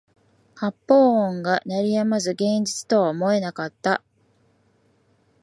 [0.55, 4.01] 発砲音が鳴り止まず現実とは思えなかった